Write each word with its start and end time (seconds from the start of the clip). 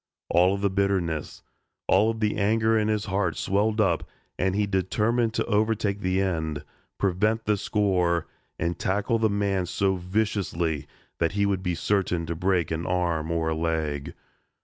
All 0.29 0.55
of 0.55 0.61
the 0.61 0.71
bitterness 0.71 1.43
all 1.87 2.09
of 2.09 2.21
the 2.21 2.35
anger 2.35 2.75
in 2.75 2.87
his 2.87 3.05
heart 3.05 3.37
swelled 3.37 3.79
up 3.79 4.09
and 4.35 4.55
he 4.55 4.65
determined 4.65 5.35
to 5.35 5.45
overtake 5.45 5.99
the 5.99 6.19
end, 6.19 6.63
prevent 6.97 7.45
the 7.45 7.55
score 7.55 8.25
and 8.57 8.79
tackle 8.79 9.19
the 9.19 9.29
man 9.29 9.67
so 9.67 9.97
viciously 9.97 10.87
that 11.19 11.33
he 11.33 11.45
would 11.45 11.61
be 11.61 11.75
certain 11.75 12.25
to 12.25 12.35
break 12.35 12.71
an 12.71 12.87
arm 12.87 13.29
or 13.29 13.49
a 13.49 13.55
leg. 13.55 14.15